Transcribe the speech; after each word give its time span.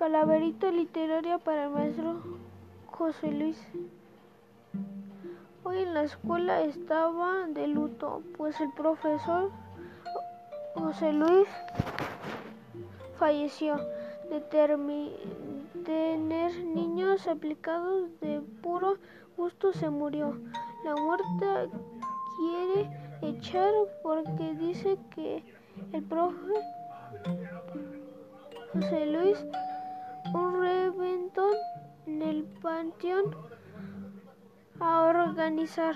Calaverita 0.00 0.70
literaria 0.70 1.36
para 1.36 1.64
el 1.64 1.70
maestro 1.72 2.22
José 2.86 3.30
Luis. 3.32 3.62
Hoy 5.62 5.80
en 5.80 5.92
la 5.92 6.04
escuela 6.04 6.62
estaba 6.62 7.46
de 7.48 7.66
luto, 7.66 8.22
pues 8.38 8.58
el 8.62 8.72
profesor 8.72 9.50
José 10.74 11.12
Luis 11.12 11.46
falleció 13.18 13.76
de 14.30 14.40
tener 15.84 16.64
niños 16.64 17.28
aplicados 17.28 18.08
de 18.22 18.40
puro 18.62 18.96
gusto 19.36 19.74
se 19.74 19.90
murió. 19.90 20.34
La 20.82 20.94
muerte 20.96 21.76
quiere 22.38 22.90
echar 23.20 23.70
porque 24.02 24.54
dice 24.54 24.96
que 25.14 25.44
el 25.92 26.02
profe 26.04 26.54
José 28.72 29.04
Luis 29.04 29.36
panteón 32.90 33.36
a 34.80 35.02
organizar. 35.02 35.94